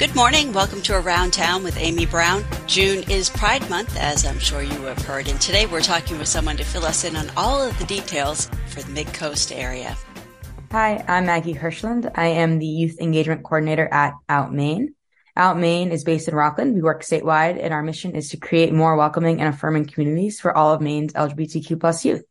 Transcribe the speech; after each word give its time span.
Good 0.00 0.16
morning. 0.16 0.54
Welcome 0.54 0.80
to 0.84 0.96
Around 0.96 1.34
Town 1.34 1.62
with 1.62 1.76
Amy 1.76 2.06
Browne. 2.06 2.42
June 2.66 3.04
is 3.10 3.28
Pride 3.28 3.68
Month, 3.68 3.98
as 3.98 4.24
I'm 4.24 4.38
sure 4.38 4.62
you 4.62 4.80
have 4.84 5.02
heard, 5.02 5.28
and 5.28 5.38
today 5.38 5.66
we're 5.66 5.82
talking 5.82 6.18
with 6.18 6.26
someone 6.26 6.56
to 6.56 6.64
fill 6.64 6.86
us 6.86 7.04
in 7.04 7.16
on 7.16 7.28
all 7.36 7.60
of 7.60 7.78
the 7.78 7.84
details 7.84 8.48
for 8.68 8.80
the 8.80 8.90
Mid 8.92 9.12
Coast 9.12 9.52
area. 9.52 9.94
Hi, 10.72 11.04
I'm 11.06 11.26
Maggie 11.26 11.52
Hirshland. 11.52 12.10
I 12.14 12.28
am 12.28 12.58
the 12.58 12.66
Youth 12.66 12.98
Engagement 12.98 13.42
Coordinator 13.42 13.92
at 13.92 14.14
Out 14.26 14.54
Maine. 14.54 14.94
Out 15.36 15.58
Maine 15.58 15.92
is 15.92 16.02
based 16.02 16.28
in 16.28 16.34
Rockland. 16.34 16.74
We 16.74 16.80
work 16.80 17.02
statewide, 17.02 17.62
and 17.62 17.74
our 17.74 17.82
mission 17.82 18.16
is 18.16 18.30
to 18.30 18.38
create 18.38 18.72
more 18.72 18.96
welcoming 18.96 19.42
and 19.42 19.54
affirming 19.54 19.84
communities 19.84 20.40
for 20.40 20.56
all 20.56 20.72
of 20.72 20.80
Maine's 20.80 21.12
LGBTQ 21.12 21.78
plus 21.78 22.06
youth. 22.06 22.24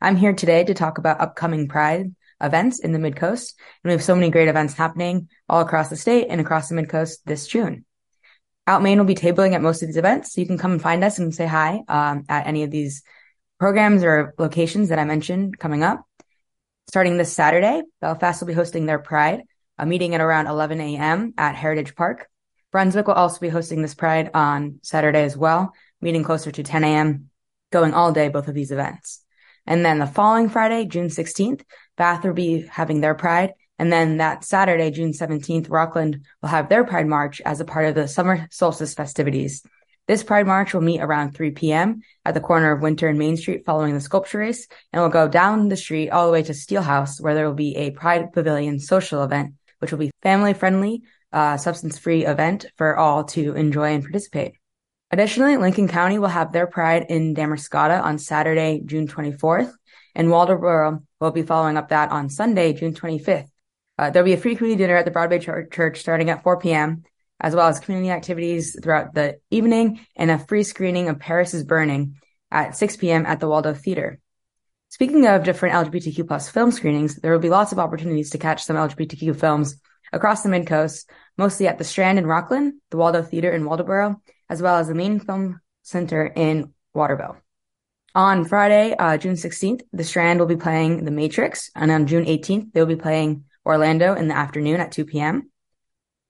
I'm 0.00 0.14
here 0.14 0.32
today 0.32 0.62
to 0.62 0.74
talk 0.74 0.98
about 0.98 1.20
upcoming 1.20 1.66
Pride 1.66 2.14
events 2.40 2.80
in 2.80 2.92
the 2.92 2.98
Mid 2.98 3.16
Coast. 3.16 3.54
And 3.82 3.90
we 3.90 3.92
have 3.92 4.02
so 4.02 4.14
many 4.14 4.30
great 4.30 4.48
events 4.48 4.74
happening 4.74 5.28
all 5.48 5.60
across 5.60 5.88
the 5.88 5.96
state 5.96 6.26
and 6.28 6.40
across 6.40 6.68
the 6.68 6.74
Mid 6.74 6.88
Coast 6.88 7.20
this 7.26 7.46
June. 7.46 7.84
Out 8.66 8.82
Maine 8.82 8.98
will 8.98 9.06
be 9.06 9.14
tabling 9.14 9.54
at 9.54 9.62
most 9.62 9.82
of 9.82 9.88
these 9.88 9.96
events. 9.96 10.32
So 10.32 10.40
you 10.40 10.46
can 10.46 10.58
come 10.58 10.72
and 10.72 10.82
find 10.82 11.02
us 11.02 11.18
and 11.18 11.34
say 11.34 11.46
hi 11.46 11.80
um, 11.88 12.24
at 12.28 12.46
any 12.46 12.62
of 12.62 12.70
these 12.70 13.02
programs 13.58 14.04
or 14.04 14.34
locations 14.38 14.88
that 14.88 14.98
I 14.98 15.04
mentioned 15.04 15.58
coming 15.58 15.82
up. 15.82 16.04
Starting 16.88 17.16
this 17.16 17.32
Saturday, 17.32 17.82
Belfast 18.00 18.40
will 18.40 18.48
be 18.48 18.52
hosting 18.52 18.86
their 18.86 18.98
Pride, 18.98 19.42
a 19.78 19.86
meeting 19.86 20.14
at 20.14 20.20
around 20.20 20.46
11 20.46 20.80
a.m. 20.80 21.34
at 21.38 21.54
Heritage 21.54 21.94
Park. 21.94 22.28
Brunswick 22.72 23.06
will 23.06 23.14
also 23.14 23.40
be 23.40 23.48
hosting 23.48 23.82
this 23.82 23.94
Pride 23.94 24.30
on 24.34 24.78
Saturday 24.82 25.22
as 25.22 25.36
well, 25.36 25.72
meeting 26.00 26.24
closer 26.24 26.50
to 26.50 26.62
10 26.62 26.84
a.m., 26.84 27.30
going 27.70 27.94
all 27.94 28.12
day, 28.12 28.28
both 28.28 28.48
of 28.48 28.54
these 28.54 28.72
events. 28.72 29.24
And 29.66 29.84
then 29.84 29.98
the 29.98 30.06
following 30.06 30.48
Friday, 30.48 30.86
June 30.86 31.06
16th, 31.06 31.62
Bath 32.00 32.24
will 32.24 32.32
be 32.32 32.62
having 32.62 33.02
their 33.02 33.14
Pride. 33.14 33.52
And 33.78 33.92
then 33.92 34.16
that 34.16 34.42
Saturday, 34.42 34.90
June 34.90 35.12
17th, 35.12 35.66
Rockland 35.68 36.24
will 36.40 36.48
have 36.48 36.70
their 36.70 36.82
Pride 36.82 37.06
March 37.06 37.42
as 37.44 37.60
a 37.60 37.66
part 37.66 37.84
of 37.84 37.94
the 37.94 38.08
summer 38.08 38.48
solstice 38.50 38.94
festivities. 38.94 39.62
This 40.08 40.22
Pride 40.22 40.46
March 40.46 40.72
will 40.72 40.80
meet 40.80 41.02
around 41.02 41.32
3 41.32 41.50
p.m. 41.50 42.00
at 42.24 42.32
the 42.32 42.40
corner 42.40 42.72
of 42.72 42.80
Winter 42.80 43.06
and 43.06 43.18
Main 43.18 43.36
Street 43.36 43.66
following 43.66 43.92
the 43.92 44.00
sculpture 44.00 44.38
race 44.38 44.66
and 44.94 45.02
will 45.02 45.10
go 45.10 45.28
down 45.28 45.68
the 45.68 45.76
street 45.76 46.08
all 46.08 46.24
the 46.24 46.32
way 46.32 46.42
to 46.42 46.52
Steelhouse 46.52 47.20
where 47.20 47.34
there 47.34 47.46
will 47.46 47.52
be 47.52 47.76
a 47.76 47.90
Pride 47.90 48.32
Pavilion 48.32 48.80
social 48.80 49.22
event, 49.22 49.52
which 49.80 49.92
will 49.92 49.98
be 49.98 50.10
family 50.22 50.54
friendly, 50.54 51.02
uh, 51.34 51.58
substance 51.58 51.98
free 51.98 52.24
event 52.24 52.64
for 52.76 52.96
all 52.96 53.24
to 53.24 53.54
enjoy 53.54 53.92
and 53.92 54.02
participate. 54.02 54.54
Additionally, 55.10 55.58
Lincoln 55.58 55.88
County 55.88 56.18
will 56.18 56.28
have 56.28 56.52
their 56.52 56.66
Pride 56.66 57.06
in 57.10 57.34
Damariscotta 57.34 58.02
on 58.02 58.16
Saturday, 58.16 58.80
June 58.86 59.06
24th, 59.06 59.72
and 60.14 60.28
Waldoboro 60.28 61.02
will 61.20 61.30
be 61.30 61.42
following 61.42 61.76
up 61.76 61.88
that 61.88 62.10
on 62.10 62.30
Sunday, 62.30 62.72
June 62.72 62.94
25th. 62.94 63.48
Uh, 63.98 64.10
there'll 64.10 64.24
be 64.24 64.32
a 64.32 64.38
free 64.38 64.56
community 64.56 64.82
dinner 64.82 64.96
at 64.96 65.04
the 65.04 65.10
Broad 65.10 65.30
Bay 65.30 65.38
Church 65.38 66.00
starting 66.00 66.30
at 66.30 66.42
4 66.42 66.58
p.m., 66.58 67.04
as 67.38 67.54
well 67.54 67.68
as 67.68 67.80
community 67.80 68.10
activities 68.10 68.78
throughout 68.82 69.14
the 69.14 69.38
evening 69.50 70.00
and 70.16 70.30
a 70.30 70.38
free 70.38 70.62
screening 70.62 71.08
of 71.08 71.18
Paris 71.18 71.54
is 71.54 71.64
Burning 71.64 72.16
at 72.50 72.76
6 72.76 72.96
p.m. 72.96 73.26
at 73.26 73.40
the 73.40 73.48
Waldo 73.48 73.74
Theater. 73.74 74.18
Speaking 74.88 75.26
of 75.26 75.44
different 75.44 75.74
LGBTQ 75.74 76.26
plus 76.26 76.48
film 76.48 76.72
screenings, 76.72 77.16
there 77.16 77.32
will 77.32 77.38
be 77.38 77.48
lots 77.48 77.72
of 77.72 77.78
opportunities 77.78 78.30
to 78.30 78.38
catch 78.38 78.64
some 78.64 78.76
LGBTQ 78.76 79.36
films 79.36 79.76
across 80.12 80.42
the 80.42 80.48
Mid 80.48 80.66
Coast, 80.66 81.08
mostly 81.38 81.68
at 81.68 81.78
the 81.78 81.84
Strand 81.84 82.18
in 82.18 82.26
Rockland, 82.26 82.74
the 82.90 82.96
Waldo 82.96 83.22
Theater 83.22 83.52
in 83.52 83.64
Waldoboro, 83.64 84.16
as 84.48 84.60
well 84.60 84.76
as 84.76 84.88
the 84.88 84.94
Maine 84.94 85.20
Film 85.20 85.60
Center 85.82 86.24
in 86.26 86.74
Waterville. 86.92 87.36
On 88.14 88.44
Friday, 88.44 88.96
uh, 88.96 89.16
June 89.16 89.34
16th, 89.34 89.82
the 89.92 90.02
Strand 90.02 90.40
will 90.40 90.46
be 90.46 90.56
playing 90.56 91.04
The 91.04 91.12
Matrix, 91.12 91.70
and 91.76 91.92
on 91.92 92.08
June 92.08 92.24
18th, 92.24 92.72
they'll 92.72 92.86
be 92.86 92.96
playing 92.96 93.44
Orlando 93.64 94.14
in 94.14 94.26
the 94.26 94.36
afternoon 94.36 94.80
at 94.80 94.90
2 94.90 95.04
p.m. 95.04 95.50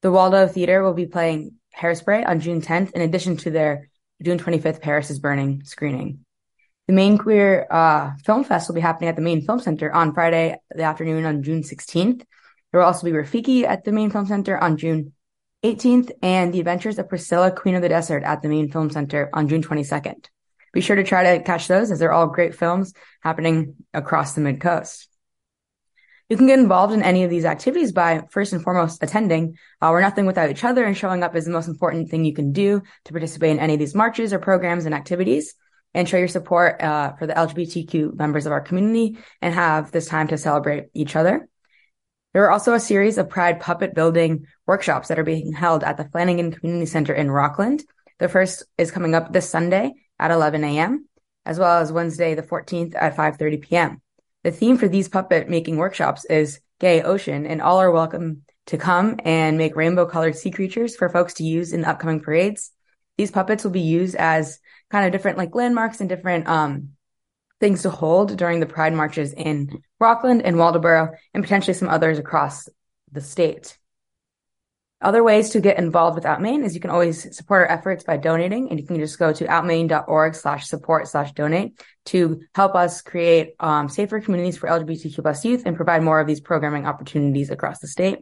The 0.02 0.12
Waldo 0.12 0.46
Theater 0.46 0.82
will 0.82 0.92
be 0.92 1.06
playing 1.06 1.54
Hairspray 1.74 2.26
on 2.26 2.40
June 2.40 2.60
10th, 2.60 2.92
in 2.92 3.00
addition 3.00 3.38
to 3.38 3.50
their 3.50 3.88
June 4.22 4.38
25th 4.38 4.82
Paris 4.82 5.10
is 5.10 5.20
Burning 5.20 5.62
screening. 5.64 6.26
The 6.86 6.92
Maine 6.92 7.16
Queer 7.16 7.66
uh, 7.70 8.10
Film 8.26 8.44
Fest 8.44 8.68
will 8.68 8.74
be 8.74 8.82
happening 8.82 9.08
at 9.08 9.16
the 9.16 9.22
Maine 9.22 9.46
Film 9.46 9.60
Center 9.60 9.90
on 9.90 10.12
Friday 10.12 10.56
the 10.74 10.82
afternoon 10.82 11.24
on 11.24 11.42
June 11.42 11.62
16th. 11.62 12.24
There 12.72 12.80
will 12.80 12.86
also 12.86 13.06
be 13.06 13.12
Rafiki 13.12 13.64
at 13.64 13.84
the 13.84 13.92
Maine 13.92 14.10
Film 14.10 14.26
Center 14.26 14.58
on 14.58 14.76
June 14.76 15.14
18th 15.64 16.10
and 16.22 16.52
The 16.52 16.60
Adventures 16.60 16.98
of 16.98 17.08
Priscilla, 17.08 17.52
Queen 17.52 17.74
of 17.74 17.82
the 17.82 17.88
Desert 17.88 18.22
at 18.24 18.42
the 18.42 18.48
Maine 18.48 18.70
Film 18.70 18.90
Center 18.90 19.30
on 19.32 19.48
June 19.48 19.62
22nd. 19.62 20.26
Be 20.72 20.80
sure 20.80 20.96
to 20.96 21.04
try 21.04 21.36
to 21.36 21.42
catch 21.42 21.68
those 21.68 21.90
as 21.90 21.98
they're 21.98 22.12
all 22.12 22.28
great 22.28 22.54
films 22.54 22.94
happening 23.22 23.76
across 23.92 24.34
the 24.34 24.40
mid 24.40 24.60
coast. 24.60 25.08
You 26.28 26.36
can 26.36 26.46
get 26.46 26.60
involved 26.60 26.94
in 26.94 27.02
any 27.02 27.24
of 27.24 27.30
these 27.30 27.44
activities 27.44 27.90
by 27.90 28.22
first 28.30 28.52
and 28.52 28.62
foremost 28.62 29.02
attending. 29.02 29.56
Uh, 29.82 29.88
we're 29.90 30.00
nothing 30.00 30.26
without 30.26 30.48
each 30.48 30.62
other 30.62 30.84
and 30.84 30.96
showing 30.96 31.24
up 31.24 31.34
is 31.34 31.44
the 31.44 31.50
most 31.50 31.66
important 31.66 32.08
thing 32.08 32.24
you 32.24 32.32
can 32.32 32.52
do 32.52 32.82
to 33.04 33.12
participate 33.12 33.50
in 33.50 33.58
any 33.58 33.72
of 33.72 33.80
these 33.80 33.96
marches 33.96 34.32
or 34.32 34.38
programs 34.38 34.86
and 34.86 34.94
activities 34.94 35.54
and 35.92 36.08
show 36.08 36.18
your 36.18 36.28
support 36.28 36.80
uh, 36.80 37.14
for 37.16 37.26
the 37.26 37.34
LGBTQ 37.34 38.16
members 38.16 38.46
of 38.46 38.52
our 38.52 38.60
community 38.60 39.18
and 39.42 39.52
have 39.52 39.90
this 39.90 40.06
time 40.06 40.28
to 40.28 40.38
celebrate 40.38 40.84
each 40.94 41.16
other. 41.16 41.48
There 42.32 42.44
are 42.44 42.52
also 42.52 42.74
a 42.74 42.80
series 42.80 43.18
of 43.18 43.28
Pride 43.28 43.58
puppet 43.58 43.92
building 43.92 44.46
workshops 44.68 45.08
that 45.08 45.18
are 45.18 45.24
being 45.24 45.52
held 45.52 45.82
at 45.82 45.96
the 45.96 46.08
Flanagan 46.10 46.52
Community 46.52 46.86
Center 46.86 47.12
in 47.12 47.28
Rockland. 47.28 47.82
The 48.20 48.28
first 48.28 48.62
is 48.78 48.92
coming 48.92 49.16
up 49.16 49.32
this 49.32 49.50
Sunday 49.50 49.94
at 50.20 50.30
11 50.30 50.62
a.m., 50.62 51.08
as 51.44 51.58
well 51.58 51.80
as 51.80 51.90
Wednesday 51.90 52.34
the 52.34 52.42
14th 52.42 52.94
at 52.94 53.16
5.30 53.16 53.62
p.m. 53.62 54.02
The 54.44 54.52
theme 54.52 54.76
for 54.76 54.86
these 54.86 55.08
puppet 55.08 55.48
making 55.48 55.78
workshops 55.78 56.24
is 56.26 56.60
Gay 56.78 57.02
Ocean, 57.02 57.46
and 57.46 57.60
all 57.60 57.78
are 57.78 57.90
welcome 57.90 58.42
to 58.66 58.78
come 58.78 59.18
and 59.24 59.58
make 59.58 59.74
rainbow 59.74 60.06
colored 60.06 60.36
sea 60.36 60.50
creatures 60.50 60.94
for 60.94 61.08
folks 61.08 61.34
to 61.34 61.44
use 61.44 61.72
in 61.72 61.84
upcoming 61.84 62.20
parades. 62.20 62.70
These 63.16 63.30
puppets 63.30 63.64
will 63.64 63.70
be 63.70 63.80
used 63.80 64.14
as 64.14 64.60
kind 64.90 65.06
of 65.06 65.12
different 65.12 65.38
like 65.38 65.54
landmarks 65.54 66.00
and 66.00 66.08
different 66.08 66.46
um, 66.46 66.90
things 67.58 67.82
to 67.82 67.90
hold 67.90 68.36
during 68.36 68.60
the 68.60 68.66
pride 68.66 68.92
marches 68.92 69.32
in 69.32 69.82
Rockland 69.98 70.42
and 70.42 70.56
Waldoboro 70.56 71.14
and 71.34 71.42
potentially 71.42 71.74
some 71.74 71.88
others 71.88 72.18
across 72.18 72.68
the 73.10 73.20
state. 73.20 73.76
Other 75.02 75.22
ways 75.22 75.50
to 75.50 75.60
get 75.60 75.78
involved 75.78 76.14
with 76.14 76.26
Out 76.26 76.42
Maine 76.42 76.62
is 76.62 76.74
you 76.74 76.80
can 76.80 76.90
always 76.90 77.34
support 77.34 77.62
our 77.62 77.70
efforts 77.78 78.04
by 78.04 78.18
donating 78.18 78.68
and 78.68 78.78
you 78.78 78.86
can 78.86 78.98
just 78.98 79.18
go 79.18 79.32
to 79.32 79.48
outmaine.org 79.48 80.34
slash 80.34 80.66
support 80.66 81.08
slash 81.08 81.32
donate 81.32 81.80
to 82.06 82.42
help 82.54 82.74
us 82.74 83.00
create 83.00 83.54
um, 83.60 83.88
safer 83.88 84.20
communities 84.20 84.58
for 84.58 84.68
LGBTQ 84.68 85.22
plus 85.22 85.42
youth 85.42 85.62
and 85.64 85.74
provide 85.74 86.02
more 86.02 86.20
of 86.20 86.26
these 86.26 86.40
programming 86.40 86.86
opportunities 86.86 87.48
across 87.48 87.78
the 87.78 87.88
state. 87.88 88.18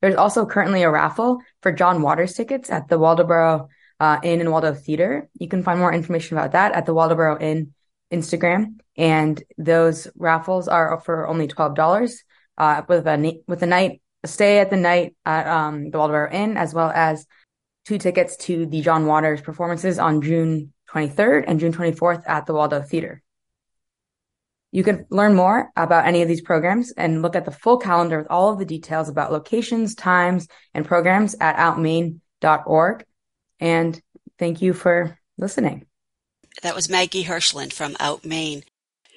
There's 0.00 0.16
also 0.16 0.44
currently 0.44 0.82
a 0.82 0.90
raffle 0.90 1.38
for 1.62 1.70
John 1.70 2.02
Waters 2.02 2.34
tickets 2.34 2.68
at 2.68 2.88
the 2.88 2.98
Waldoboro 2.98 3.68
uh, 4.00 4.18
Inn 4.22 4.40
and 4.40 4.50
Waldo 4.50 4.74
Theater. 4.74 5.28
You 5.34 5.48
can 5.48 5.62
find 5.62 5.78
more 5.78 5.92
information 5.92 6.36
about 6.36 6.52
that 6.52 6.72
at 6.72 6.84
the 6.86 6.94
Waldoboro 6.94 7.40
Inn 7.40 7.74
Instagram, 8.12 8.80
and 8.96 9.42
those 9.56 10.08
raffles 10.16 10.66
are 10.66 11.00
for 11.00 11.28
only 11.28 11.46
twelve 11.46 11.74
dollars. 11.74 12.22
Uh, 12.56 12.82
with 12.88 13.06
a 13.06 13.40
with 13.46 13.62
a 13.62 13.66
night 13.66 14.00
stay 14.24 14.58
at 14.58 14.70
the 14.70 14.76
night 14.76 15.14
at 15.24 15.46
um, 15.46 15.90
the 15.90 15.98
Waldoboro 15.98 16.32
Inn, 16.32 16.56
as 16.56 16.74
well 16.74 16.90
as 16.90 17.26
two 17.86 17.98
tickets 17.98 18.36
to 18.36 18.66
the 18.66 18.80
John 18.80 19.06
Waters 19.06 19.40
performances 19.40 19.98
on 19.98 20.22
June 20.22 20.72
23rd 20.90 21.44
and 21.46 21.60
June 21.60 21.72
24th 21.72 22.22
at 22.26 22.46
the 22.46 22.54
Waldo 22.54 22.82
Theater. 22.82 23.22
You 24.70 24.84
can 24.84 25.06
learn 25.08 25.34
more 25.34 25.70
about 25.76 26.06
any 26.06 26.20
of 26.20 26.28
these 26.28 26.42
programs 26.42 26.92
and 26.92 27.22
look 27.22 27.34
at 27.34 27.46
the 27.46 27.50
full 27.50 27.78
calendar 27.78 28.18
with 28.18 28.26
all 28.28 28.52
of 28.52 28.58
the 28.58 28.66
details 28.66 29.08
about 29.08 29.32
locations, 29.32 29.94
times, 29.94 30.46
and 30.74 30.84
programs 30.84 31.34
at 31.40 31.56
outmaine.org. 31.56 33.04
And 33.60 34.00
thank 34.38 34.60
you 34.60 34.74
for 34.74 35.18
listening. 35.38 35.86
That 36.62 36.74
was 36.74 36.90
Maggie 36.90 37.24
Hirshland 37.24 37.72
from 37.72 37.96
Out 37.98 38.26
Maine. 38.26 38.62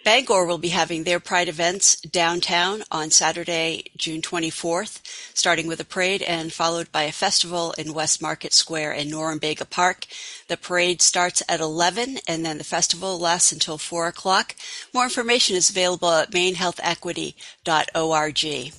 Bangor 0.03 0.45
will 0.45 0.57
be 0.57 0.69
having 0.69 1.03
their 1.03 1.19
Pride 1.19 1.48
events 1.48 2.01
downtown 2.01 2.81
on 2.92 3.12
Saturday, 3.12 3.83
June 3.95 4.19
24th, 4.21 5.00
starting 5.36 5.68
with 5.68 5.80
a 5.80 5.86
parade 5.86 6.24
and 6.24 6.51
followed 6.51 6.92
by 6.92 7.03
a 7.03 7.12
festival 7.12 7.75
in 7.77 7.94
West 7.94 8.19
Market 8.21 8.53
Square 8.53 8.94
in 8.94 9.09
Norumbega 9.09 9.69
Park. 9.69 10.07
The 10.48 10.57
parade 10.57 11.03
starts 11.03 11.44
at 11.48 11.59
11 11.59 12.18
and 12.27 12.44
then 12.44 12.57
the 12.57 12.63
festival 12.63 13.19
lasts 13.19 13.51
until 13.51 13.77
4 13.77 14.07
o'clock. 14.07 14.56
More 14.94 15.03
information 15.03 15.56
is 15.56 15.69
available 15.69 16.09
at 16.09 16.31
mainehealthequity.org. 16.31 18.74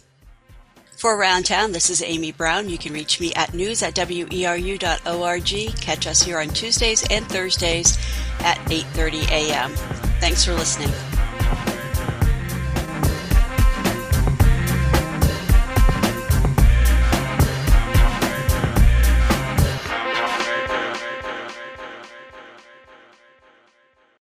For 0.96 1.16
Around 1.16 1.46
Town, 1.46 1.72
this 1.72 1.88
is 1.90 2.02
Amy 2.02 2.32
Browne. 2.32 2.68
You 2.68 2.78
can 2.78 2.92
reach 2.92 3.20
me 3.20 3.32
at 3.34 3.54
news 3.54 3.82
at 3.82 3.94
weru.org. 3.94 5.80
Catch 5.80 6.06
us 6.06 6.22
here 6.22 6.38
on 6.38 6.48
Tuesdays 6.48 7.04
and 7.10 7.26
Thursdays 7.28 7.98
at 8.40 8.58
8.30 8.68 9.28
a.m. 9.30 9.72
Thanks 10.20 10.44
for 10.44 10.54
listening. 10.54 10.92